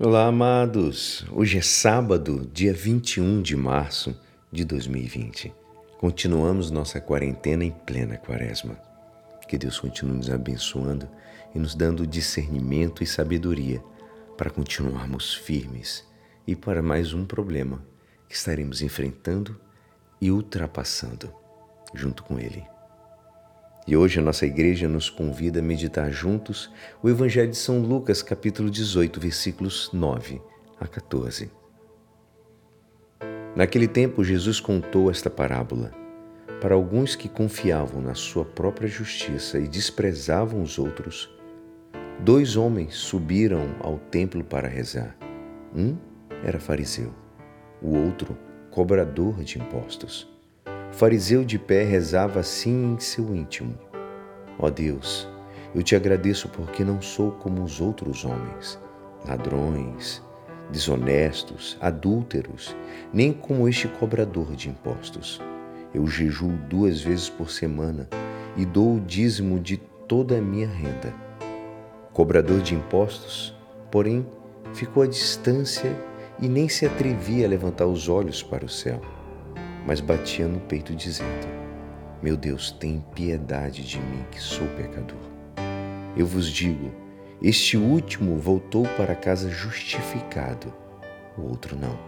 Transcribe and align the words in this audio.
Olá, 0.00 0.26
amados! 0.26 1.26
Hoje 1.32 1.58
é 1.58 1.60
sábado, 1.60 2.48
dia 2.54 2.72
21 2.72 3.42
de 3.42 3.56
março 3.56 4.16
de 4.52 4.64
2020. 4.64 5.52
Continuamos 5.98 6.70
nossa 6.70 7.00
quarentena 7.00 7.64
em 7.64 7.72
plena 7.72 8.16
quaresma. 8.16 8.78
Que 9.48 9.58
Deus 9.58 9.80
continue 9.80 10.18
nos 10.18 10.30
abençoando 10.30 11.08
e 11.52 11.58
nos 11.58 11.74
dando 11.74 12.06
discernimento 12.06 13.02
e 13.02 13.06
sabedoria 13.08 13.82
para 14.36 14.50
continuarmos 14.50 15.34
firmes 15.34 16.04
e 16.46 16.54
para 16.54 16.80
mais 16.80 17.12
um 17.12 17.24
problema 17.24 17.84
que 18.28 18.36
estaremos 18.36 18.82
enfrentando 18.82 19.60
e 20.20 20.30
ultrapassando 20.30 21.34
junto 21.92 22.22
com 22.22 22.38
Ele. 22.38 22.62
E 23.88 23.96
hoje 23.96 24.18
a 24.18 24.22
nossa 24.22 24.44
igreja 24.44 24.86
nos 24.86 25.08
convida 25.08 25.60
a 25.60 25.62
meditar 25.62 26.12
juntos 26.12 26.70
o 27.02 27.08
Evangelho 27.08 27.50
de 27.50 27.56
São 27.56 27.80
Lucas, 27.80 28.20
capítulo 28.20 28.68
18, 28.68 29.18
versículos 29.18 29.88
9 29.94 30.42
a 30.78 30.86
14. 30.86 31.50
Naquele 33.56 33.88
tempo, 33.88 34.22
Jesus 34.22 34.60
contou 34.60 35.10
esta 35.10 35.30
parábola 35.30 35.90
para 36.60 36.74
alguns 36.74 37.16
que 37.16 37.30
confiavam 37.30 38.02
na 38.02 38.14
sua 38.14 38.44
própria 38.44 38.86
justiça 38.86 39.58
e 39.58 39.66
desprezavam 39.66 40.60
os 40.60 40.78
outros. 40.78 41.34
Dois 42.20 42.56
homens 42.56 42.94
subiram 42.94 43.74
ao 43.80 43.98
templo 43.98 44.44
para 44.44 44.68
rezar. 44.68 45.16
Um 45.74 45.96
era 46.44 46.60
fariseu, 46.60 47.14
o 47.80 47.96
outro 47.96 48.36
cobrador 48.70 49.42
de 49.42 49.58
impostos. 49.58 50.37
O 50.90 50.94
fariseu 50.98 51.44
de 51.44 51.58
pé 51.58 51.84
rezava 51.84 52.40
assim 52.40 52.94
em 52.94 52.98
seu 52.98 53.34
íntimo: 53.34 53.74
Ó 54.58 54.66
oh 54.66 54.70
Deus, 54.70 55.28
eu 55.74 55.82
te 55.82 55.94
agradeço 55.94 56.48
porque 56.48 56.82
não 56.82 57.00
sou 57.00 57.30
como 57.32 57.62
os 57.62 57.80
outros 57.80 58.24
homens, 58.24 58.78
ladrões, 59.26 60.22
desonestos, 60.70 61.76
adúlteros, 61.80 62.74
nem 63.12 63.32
como 63.32 63.68
este 63.68 63.86
cobrador 63.86 64.56
de 64.56 64.70
impostos. 64.70 65.40
Eu 65.94 66.06
jejuo 66.06 66.52
duas 66.68 67.00
vezes 67.00 67.28
por 67.28 67.50
semana 67.50 68.08
e 68.56 68.64
dou 68.64 68.96
o 68.96 69.00
dízimo 69.00 69.60
de 69.60 69.76
toda 70.08 70.38
a 70.38 70.40
minha 70.40 70.68
renda. 70.68 71.14
cobrador 72.12 72.60
de 72.60 72.74
impostos, 72.74 73.54
porém, 73.92 74.26
ficou 74.74 75.04
à 75.04 75.06
distância 75.06 75.94
e 76.40 76.48
nem 76.48 76.68
se 76.68 76.84
atrevia 76.84 77.46
a 77.46 77.48
levantar 77.48 77.86
os 77.86 78.08
olhos 78.08 78.42
para 78.42 78.64
o 78.64 78.68
céu 78.68 79.00
mas 79.88 80.02
batia 80.02 80.46
no 80.46 80.60
peito 80.60 80.94
dizendo: 80.94 81.48
Meu 82.22 82.36
Deus, 82.36 82.70
tem 82.70 83.02
piedade 83.14 83.82
de 83.82 83.98
mim 83.98 84.22
que 84.30 84.38
sou 84.38 84.66
pecador. 84.76 85.16
Eu 86.14 86.26
vos 86.26 86.46
digo: 86.50 86.92
este 87.40 87.78
último 87.78 88.36
voltou 88.36 88.86
para 88.98 89.14
casa 89.14 89.48
justificado, 89.48 90.74
o 91.38 91.40
outro 91.40 91.74
não. 91.74 91.98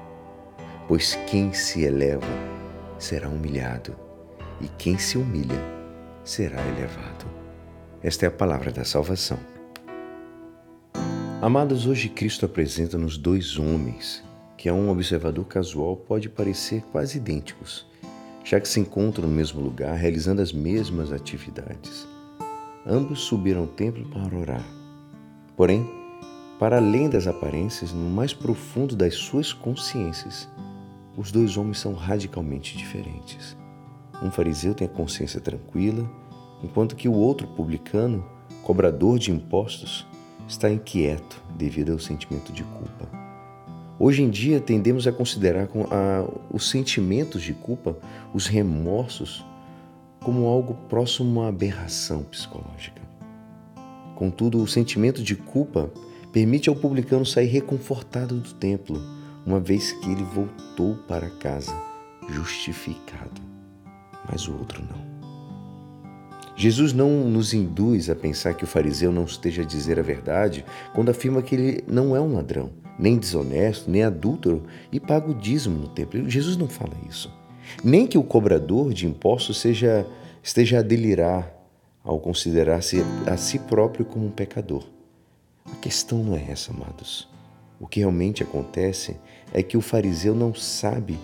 Pois 0.86 1.14
quem 1.26 1.54
se 1.54 1.82
eleva 1.82 2.26
será 2.98 3.30
humilhado, 3.30 3.96
e 4.60 4.68
quem 4.76 4.98
se 4.98 5.16
humilha 5.16 5.58
será 6.22 6.60
elevado. 6.60 7.24
Esta 8.02 8.26
é 8.26 8.28
a 8.28 8.32
palavra 8.32 8.70
da 8.70 8.84
salvação. 8.84 9.38
Amados, 11.40 11.86
hoje 11.86 12.10
Cristo 12.10 12.44
apresenta-nos 12.44 13.16
dois 13.16 13.56
homens 13.56 14.22
que 14.60 14.68
a 14.68 14.74
um 14.74 14.90
observador 14.90 15.46
casual 15.46 15.96
pode 15.96 16.28
parecer 16.28 16.82
quase 16.92 17.16
idênticos, 17.16 17.86
já 18.44 18.60
que 18.60 18.68
se 18.68 18.78
encontram 18.78 19.26
no 19.26 19.34
mesmo 19.34 19.58
lugar, 19.58 19.94
realizando 19.94 20.42
as 20.42 20.52
mesmas 20.52 21.10
atividades. 21.12 22.06
Ambos 22.86 23.20
subiram 23.20 23.62
ao 23.62 23.66
templo 23.66 24.06
para 24.10 24.36
orar. 24.36 24.62
Porém, 25.56 25.88
para 26.58 26.76
além 26.76 27.08
das 27.08 27.26
aparências, 27.26 27.90
no 27.94 28.10
mais 28.10 28.34
profundo 28.34 28.94
das 28.94 29.14
suas 29.14 29.50
consciências, 29.50 30.46
os 31.16 31.32
dois 31.32 31.56
homens 31.56 31.78
são 31.78 31.94
radicalmente 31.94 32.76
diferentes. 32.76 33.56
Um 34.22 34.30
fariseu 34.30 34.74
tem 34.74 34.86
a 34.86 34.90
consciência 34.90 35.40
tranquila, 35.40 36.06
enquanto 36.62 36.96
que 36.96 37.08
o 37.08 37.14
outro 37.14 37.46
publicano, 37.46 38.22
cobrador 38.62 39.18
de 39.18 39.30
impostos, 39.30 40.06
está 40.46 40.70
inquieto 40.70 41.42
devido 41.56 41.92
ao 41.92 41.98
sentimento 41.98 42.52
de 42.52 42.62
culpa. 42.62 43.29
Hoje 44.02 44.22
em 44.22 44.30
dia 44.30 44.60
tendemos 44.60 45.06
a 45.06 45.12
considerar 45.12 45.68
os 46.50 46.70
sentimentos 46.70 47.42
de 47.42 47.52
culpa, 47.52 47.98
os 48.32 48.46
remorsos, 48.46 49.44
como 50.20 50.46
algo 50.46 50.72
próximo 50.88 51.28
a 51.28 51.42
uma 51.42 51.48
aberração 51.50 52.22
psicológica. 52.22 53.02
Contudo, 54.16 54.62
o 54.62 54.66
sentimento 54.66 55.22
de 55.22 55.36
culpa 55.36 55.90
permite 56.32 56.70
ao 56.70 56.74
publicano 56.74 57.26
sair 57.26 57.48
reconfortado 57.48 58.36
do 58.36 58.54
templo, 58.54 58.98
uma 59.44 59.60
vez 59.60 59.92
que 59.92 60.10
ele 60.10 60.24
voltou 60.24 60.94
para 61.06 61.28
casa 61.28 61.74
justificado, 62.30 63.42
mas 64.30 64.48
o 64.48 64.56
outro 64.56 64.82
não. 64.82 65.10
Jesus 66.56 66.94
não 66.94 67.28
nos 67.28 67.52
induz 67.52 68.08
a 68.08 68.14
pensar 68.14 68.54
que 68.54 68.64
o 68.64 68.66
fariseu 68.66 69.12
não 69.12 69.24
esteja 69.24 69.60
a 69.60 69.66
dizer 69.66 69.98
a 69.98 70.02
verdade 70.02 70.64
quando 70.94 71.10
afirma 71.10 71.42
que 71.42 71.54
ele 71.54 71.84
não 71.86 72.16
é 72.16 72.20
um 72.20 72.32
ladrão 72.32 72.80
nem 73.00 73.16
desonesto, 73.16 73.90
nem 73.90 74.02
adúltero 74.02 74.62
e 74.92 75.00
paga 75.00 75.30
o 75.30 75.34
dízimo 75.34 75.78
no 75.78 75.88
templo. 75.88 76.28
Jesus 76.28 76.56
não 76.56 76.68
fala 76.68 76.92
isso. 77.08 77.32
Nem 77.82 78.06
que 78.06 78.18
o 78.18 78.22
cobrador 78.22 78.92
de 78.92 79.06
impostos 79.06 79.58
seja, 79.58 80.06
esteja 80.42 80.80
a 80.80 80.82
delirar 80.82 81.56
ao 82.04 82.20
considerar-se 82.20 83.02
a 83.26 83.36
si 83.36 83.58
próprio 83.58 84.04
como 84.04 84.26
um 84.26 84.30
pecador. 84.30 84.84
A 85.64 85.76
questão 85.76 86.22
não 86.22 86.36
é 86.36 86.50
essa, 86.50 86.72
amados. 86.72 87.28
O 87.78 87.86
que 87.86 88.00
realmente 88.00 88.42
acontece 88.42 89.16
é 89.52 89.62
que 89.62 89.76
o 89.76 89.80
fariseu 89.80 90.34
não 90.34 90.54
sabe 90.54 91.18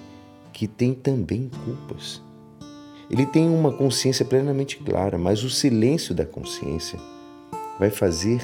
que 0.52 0.66
tem 0.66 0.94
também 0.94 1.50
culpas. 1.64 2.22
Ele 3.10 3.26
tem 3.26 3.48
uma 3.48 3.72
consciência 3.72 4.24
plenamente 4.24 4.78
clara, 4.78 5.18
mas 5.18 5.44
o 5.44 5.50
silêncio 5.50 6.14
da 6.14 6.24
consciência 6.24 6.98
vai 7.78 7.90
fazer 7.90 8.40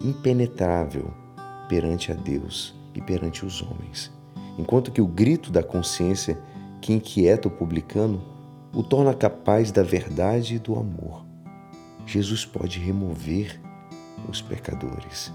impenetrável 0.00 1.10
perante 1.70 2.10
a 2.10 2.16
Deus 2.16 2.74
e 2.96 3.00
perante 3.00 3.46
os 3.46 3.62
homens, 3.62 4.10
enquanto 4.58 4.90
que 4.90 5.00
o 5.00 5.06
grito 5.06 5.52
da 5.52 5.62
consciência 5.62 6.36
que 6.80 6.92
inquieta 6.92 7.46
o 7.46 7.50
publicano 7.50 8.20
o 8.74 8.82
torna 8.82 9.14
capaz 9.14 9.70
da 9.70 9.84
verdade 9.84 10.56
e 10.56 10.58
do 10.58 10.74
amor. 10.74 11.24
Jesus 12.04 12.44
pode 12.44 12.80
remover 12.80 13.60
os 14.28 14.42
pecadores. 14.42 15.32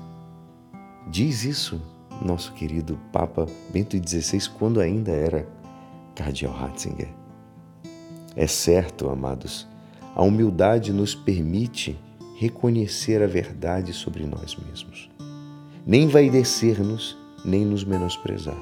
Diz 1.07 1.45
isso 1.45 1.81
nosso 2.21 2.51
querido 2.51 2.99
Papa 3.13 3.45
Bento 3.71 3.95
XVI 3.95 4.49
quando 4.59 4.81
ainda 4.81 5.13
era 5.13 5.47
Cardeal 6.15 6.51
Ratzinger. 6.51 7.13
É 8.35 8.45
certo, 8.45 9.07
amados, 9.07 9.65
a 10.13 10.21
humildade 10.21 10.91
nos 10.91 11.15
permite 11.15 11.97
reconhecer 12.37 13.23
a 13.23 13.27
verdade 13.27 13.93
sobre 13.93 14.25
nós 14.25 14.57
mesmos 14.57 15.14
nem 15.85 16.07
vai 16.07 16.31
descer-nos, 16.31 17.15
nem 17.43 17.63
nos 17.63 17.83
menosprezar. 17.83 18.57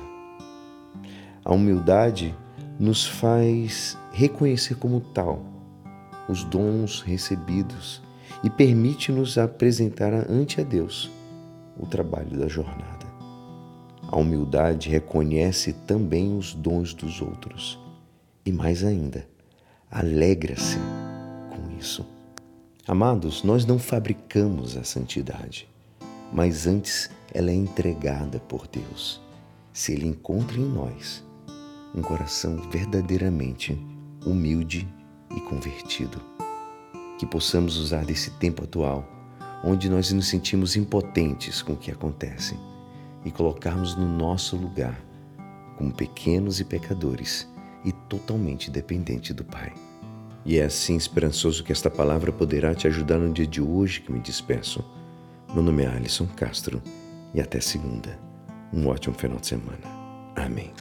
A 1.46 1.54
humildade 1.54 2.36
nos 2.78 3.06
faz 3.06 3.98
reconhecer 4.12 4.76
como 4.76 5.00
tal 5.00 5.42
os 6.28 6.44
dons 6.44 7.02
recebidos 7.02 8.02
e 8.44 8.50
permite-nos 8.50 9.38
apresentar 9.38 10.14
ante 10.30 10.60
a 10.60 10.64
Deus 10.64 11.10
o 11.80 11.86
trabalho 11.86 12.38
da 12.38 12.48
jornada. 12.48 13.06
A 14.08 14.18
humildade 14.18 14.90
reconhece 14.90 15.72
também 15.72 16.38
os 16.38 16.54
dons 16.54 16.94
dos 16.94 17.22
outros 17.22 17.80
e, 18.46 18.52
mais 18.52 18.84
ainda, 18.84 19.26
alegra-se 19.90 20.78
com 21.50 21.78
isso. 21.80 22.06
Amados, 22.86 23.44
nós 23.44 23.66
não 23.66 23.80
fabricamos 23.80 24.76
a 24.76 24.84
santidade 24.84 25.68
mas 26.34 26.66
antes 26.66 27.10
ela 27.32 27.52
é 27.52 27.54
entregada 27.54 28.40
por 28.40 28.68
Deus. 28.68 29.22
Se 29.72 29.94
Ele 29.94 30.07
encontra 30.07 30.57
em 30.57 30.66
nós 30.66 31.24
um 31.94 32.02
coração 32.02 32.57
verdadeiramente 32.72 33.80
humilde 34.25 34.88
e 35.36 35.40
convertido, 35.42 36.19
que 37.19 37.25
possamos 37.25 37.78
usar 37.78 38.04
desse 38.04 38.31
tempo 38.31 38.63
atual, 38.63 39.07
onde 39.63 39.90
nós 39.90 40.12
nos 40.12 40.28
sentimos 40.28 40.75
impotentes 40.75 41.62
com 41.62 41.74
o 41.74 41.78
que 41.78 41.92
acontece, 41.92 42.57
e 43.24 43.31
colocarmos 43.31 43.96
no 43.96 44.06
nosso 44.06 44.57
lugar 44.57 45.00
como 45.78 45.94
pequenos 45.94 46.60
e 46.60 46.66
pecadores 46.66 47.48
e 47.86 47.92
totalmente 47.92 48.69
dependente 48.69 49.34
do 49.34 49.44
Pai. 49.44 49.74
E 50.46 50.57
é 50.57 50.66
assim 50.66 50.96
esperançoso 50.96 51.63
que 51.63 51.72
esta 51.72 51.90
palavra 51.90 52.31
poderá 52.31 52.75
te 52.75 52.88
ajudar 52.88 53.18
no 53.18 53.31
dia 53.31 53.48
de 53.48 53.62
hoje 53.62 54.02
que 54.02 54.12
me 54.12 54.19
despeço 54.19 54.84
meu 55.54 55.62
nome 55.62 55.84
é 55.84 55.88
Alisson 55.88 56.26
Castro 56.36 56.82
e 57.34 57.40
até 57.40 57.60
segunda. 57.60 58.18
Um 58.74 58.88
ótimo 58.88 59.16
final 59.16 59.38
de 59.38 59.48
semana. 59.48 59.86
Amém. 60.36 60.74